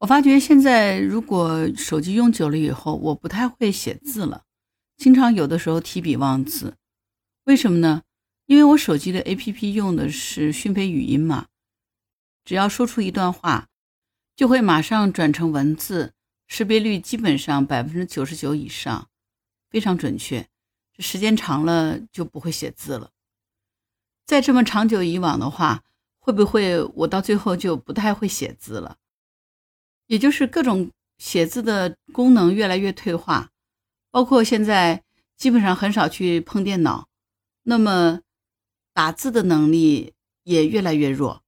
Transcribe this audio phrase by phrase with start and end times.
[0.00, 4.44] 我发觉现在如果手机用久了以后，我不太会写字了，
[4.96, 6.78] 经常有的时候提笔忘字。
[7.44, 8.02] 为什么呢？
[8.46, 11.48] 因为我手机的 APP 用的是讯飞语音嘛，
[12.46, 13.68] 只要说出一段话，
[14.34, 16.14] 就会马上转成文字，
[16.48, 19.08] 识别率基本上百分之九十九以上，
[19.68, 20.48] 非常准确。
[20.94, 23.10] 这时间长了就不会写字了。
[24.24, 25.82] 再这么长久以往的话，
[26.18, 28.96] 会不会我到最后就不太会写字了？
[30.10, 33.50] 也就是各种写字的功能越来越退化，
[34.10, 35.04] 包括现在
[35.36, 37.06] 基本上很少去碰电脑，
[37.62, 38.20] 那么
[38.92, 41.44] 打字的能力也越来越弱。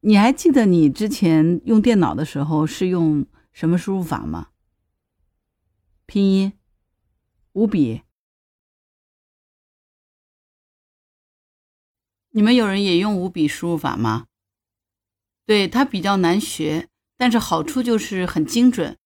[0.00, 4.48] 你还记得你之前用电脑的时候是用什么输入法吗？
[6.04, 6.54] 拼音、
[7.52, 8.02] 五笔。
[12.30, 14.26] 你们有人也用五笔输入法吗？
[15.46, 16.88] 对，它比较难学。
[17.22, 18.98] 但是好处就是很精准。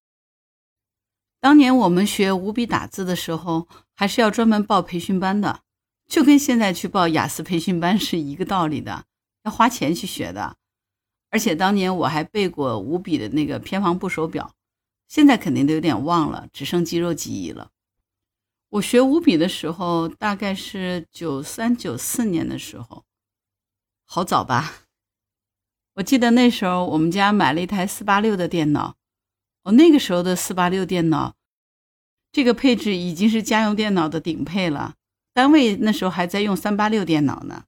[1.38, 5.60] 当年我们学五笔打字的时候，还是要专门报培训班的，
[6.08, 9.04] 就跟现在去报雅思培训班是一个道理的，
[9.42, 10.56] 要花钱去学的。
[11.28, 14.54] 而且当年我还背过五笔的那个偏旁部手表，
[15.06, 17.70] 现在肯定都有点忘了，只剩肌肉记忆了。
[18.70, 23.04] 我学五笔的时候，大概是九三九四年的时候，
[24.06, 24.85] 好早吧？
[25.96, 28.96] 我记得那时候我们家买了一台四八六的电脑，
[29.62, 31.34] 我那个时候的四八六电脑，
[32.30, 34.94] 这个配置已经是家用电脑的顶配了。
[35.32, 37.64] 单位那时候还在用三八六电脑呢。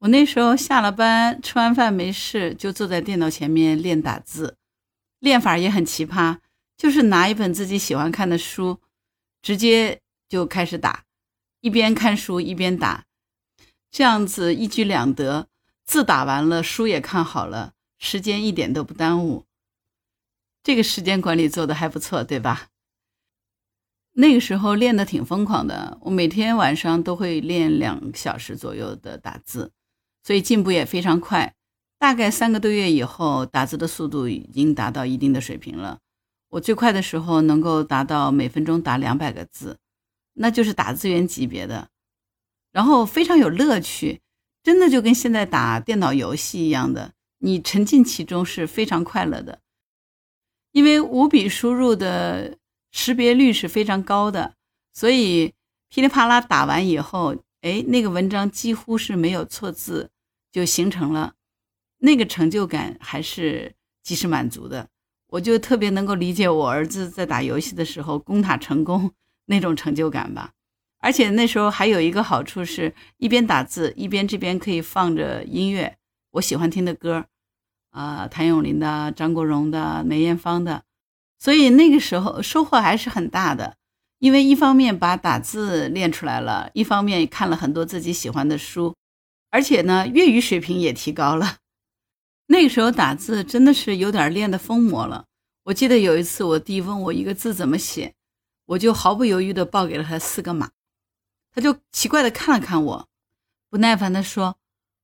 [0.00, 4.56] 我那时候下了班，吃完饭没事，就坐在电脑前面练打字，
[5.20, 6.38] 练法也很奇葩，
[6.76, 8.80] 就是拿一本自己喜欢看的书，
[9.40, 11.04] 直接就开始打，
[11.60, 13.04] 一边看书一边打，
[13.92, 15.46] 这样子一举两得。
[15.84, 19.44] 字打完了，书也看好了，时间一点都不耽误。
[20.62, 22.68] 这个时间管理做的还不错，对吧？
[24.12, 29.72] 那个时候练的挺疯狂的，我每天晚上都会练两小时左右的打字，
[30.22, 31.54] 所以进步也非常快。
[31.98, 35.98] 大概三个多月以后，打字的速度已经达到一定的水平了。
[36.50, 39.78] 我最快的时候能够达到每分钟打两百个字，
[40.34, 41.88] 那就是打字员级别的，
[42.70, 44.20] 然后非常有乐趣。
[44.62, 49.60] 真的就跟现在打电脑游戏一样的，你沉浸其中是非常快乐的，
[50.70, 52.56] 因为五笔输入的
[52.92, 54.54] 识别率是非常高的，
[54.92, 55.52] 所以
[55.88, 60.10] 噼里啪啦打完以后，哎，那个文章几乎是没有错字
[60.52, 61.34] 就形成了，
[61.98, 64.88] 那个成就感还是及时满足的。
[65.28, 69.12] 我就特别能够理解我儿子在打游戏的时候攻塔成功
[69.46, 70.52] 那种成就感吧。
[71.02, 75.98] 而且那时候还有一个好处是，一边打字一边这边可以放着音乐，
[76.30, 77.26] 我喜欢听的歌，
[77.90, 80.84] 啊，谭咏麟的、张国荣的、梅艳芳的，
[81.40, 83.76] 所以那个时候收获还是很大的。
[84.20, 88.94] 因为一方面把打字练出来了，一方面看了很多自己喜欢的书，
[89.50, 91.56] 而且呢，粤语水平也提高了。
[92.46, 95.24] 那个时候打字真的是有点练得疯魔了。
[95.64, 98.14] 我记得有一次我弟问我一个字怎么写，
[98.66, 100.70] 我就毫不犹豫地报给了他四个码。
[101.52, 103.08] 他就奇怪的看了看我，
[103.68, 104.56] 不耐烦的说：“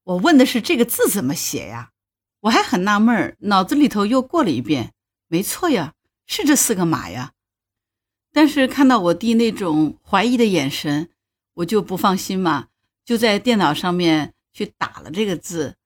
[0.05, 1.93] 我问的是这个字怎么写呀？”
[2.43, 4.95] 我还很纳闷儿，脑子里头又过了一遍，
[5.27, 5.95] 没错呀，
[6.27, 7.33] 是这四个马呀。
[8.33, 11.11] 但是看到我弟那种怀疑的眼神，
[11.55, 12.69] 我就不放心嘛，
[13.05, 15.77] 就在电脑上面去打了这个字。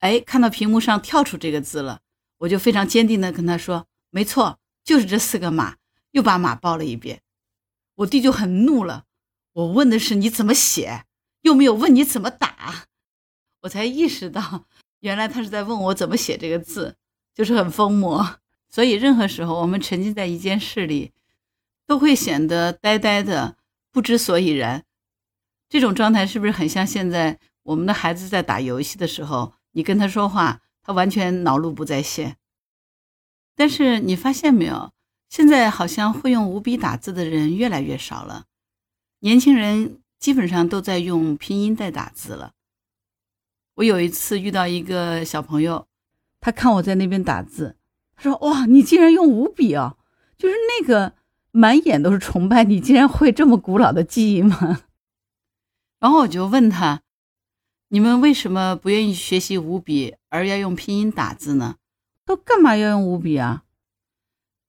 [0.00, 2.00] 哎，看到屏幕上跳出这个字了，
[2.38, 5.76] 我就非常坚定的跟他说：“没错，就是这四个马。”
[6.12, 7.20] 又把马报了一遍，
[7.96, 9.05] 我弟就很怒了。
[9.56, 11.04] 我问的是你怎么写，
[11.40, 12.84] 又没有问你怎么打，
[13.62, 14.66] 我才意识到，
[15.00, 16.96] 原来他是在问我怎么写这个字，
[17.34, 18.38] 就是很疯魔。
[18.68, 21.12] 所以任何时候我们沉浸在一件事里，
[21.86, 23.56] 都会显得呆呆的，
[23.90, 24.84] 不知所以然。
[25.70, 32.36] 这种状态是不是很像现在我们的孩子在打游戏的时候，你跟他说话，他完全脑路不在线。
[33.54, 34.92] 但是你发现没有，
[35.30, 38.44] 现在好像会用五笔打字的人越来越少了。
[39.26, 42.52] 年轻人基本上都在用拼音在打字了。
[43.74, 45.88] 我有一次遇到一个小朋友，
[46.38, 47.76] 他看我在那边打字，
[48.14, 49.96] 他说：“哇，你竟然用五笔啊！”
[50.38, 51.14] 就是那个
[51.50, 54.82] 满眼都是崇拜，你竟然会这么古老的记忆吗？
[55.98, 57.02] 然后我就问他
[57.90, 61.78] ：“你们为什么不愿意学习五笔，而要用拼音打字呢？
[62.24, 63.64] 都干嘛要用五笔啊？”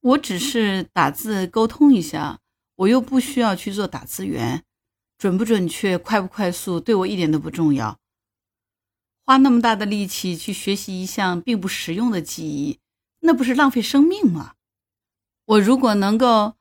[0.01, 2.39] 我只是打字沟通一下。
[2.77, 4.63] 我又不需要去做打字员，
[5.18, 8.00] 准不准确、快不快速，对我一点都不重要。
[9.25, 12.79] 花那么大的力气去学习一项并不实用的记忆，
[13.19, 14.53] 那不是浪费生命吗？
[15.45, 16.56] 我如果能够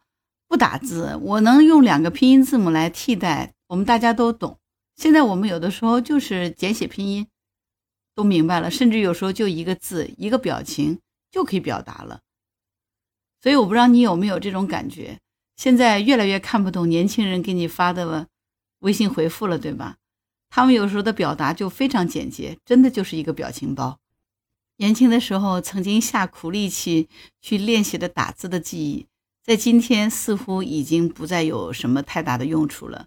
[0.49, 4.59] 不打字，我能用两个拼音字母来替代，我们大家都懂。
[4.97, 7.27] 现在我们有的时候就是简写拼音，
[8.15, 12.23] 都明白了，甚至有时候就一个字、一个表情就可以表达了。
[13.43, 15.21] 所以我不知道你有没有这种感觉，
[15.57, 18.29] 现在越来越看不懂年轻人给你发的
[18.81, 19.97] 微信回复了，对吧？
[20.51, 23.99] 他们有时候的表达就非常简洁，真的就是一个表情包。
[24.77, 27.09] 年轻的时候曾经下苦力气
[27.41, 29.07] 去练习的打字的记忆，
[29.43, 33.07] 在今天似乎已经不再有什么太大的用处了。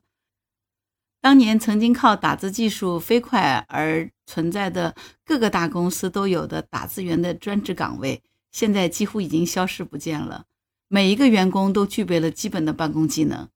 [1.21, 10.45] 当年曾经靠打字技术飞快而存在的各个大公司都有的打字员的专职岗位，现在几乎已经消失不见了。
[10.89, 13.49] 每一个员工都具备了基本的办公技能。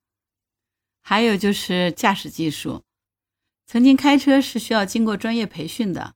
[1.01, 2.83] 还有就是驾驶技术，
[3.65, 6.15] 曾经开车是需要经过专业培训的。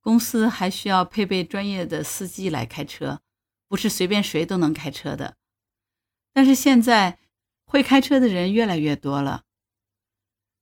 [0.00, 3.20] 公司还需要配备专业的司机来开车，
[3.68, 5.36] 不是随便谁都能开车的。
[6.32, 7.18] 但是现在
[7.64, 9.44] 会开车的人越来越多了，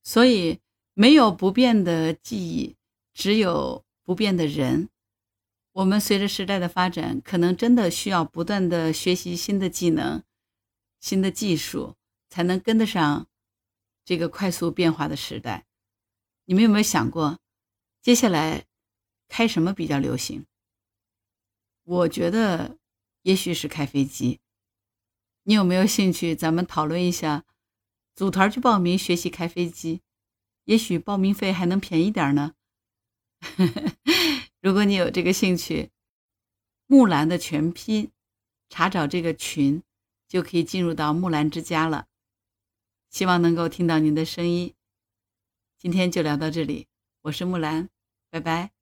[0.03, 0.61] 所以
[0.95, 2.77] 没有不变的记忆，
[3.15, 4.89] 只有不变的人。
[5.77, 10.25] 我们随着时代的发展，可能真的需要不断的学习新的技能、
[11.01, 11.97] 新的技术，
[12.31, 13.27] 才能跟得上
[14.03, 15.67] 这个快速变化的时代。
[16.47, 17.39] 你们有没有想过，
[18.01, 18.65] 接下来？
[19.29, 20.47] 开什么比较流行？
[21.85, 22.79] 我觉得
[23.23, 24.41] 也许是开飞机。
[25.43, 26.35] 你有没有兴趣？
[26.35, 27.45] 咱们讨论一下，
[28.15, 30.01] 组团去报名学习开飞机，
[30.65, 32.55] 也许报名费还能便宜点呢。
[34.61, 35.91] 如果你有这个兴趣，
[36.87, 38.11] 木兰的全拼，
[38.69, 39.83] 查找这个群，
[40.29, 42.07] 就可以进入到木兰之家了。
[43.11, 44.75] 希望能够听到您的声音。
[45.79, 46.89] 今天就聊到这里，
[47.23, 47.89] 我是木兰，
[48.31, 48.76] 拜拜。